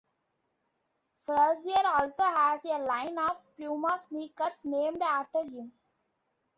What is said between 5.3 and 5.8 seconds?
him.